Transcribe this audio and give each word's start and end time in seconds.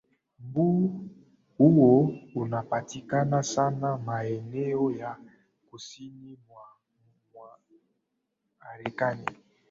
mbu 0.39 1.09
huyo 1.57 2.13
anapatikana 2.45 3.43
sana 3.43 3.97
maeneo 3.97 4.91
ya 4.91 5.17
kusini 5.71 6.37
mwa 7.33 7.59
arekani 8.59 9.25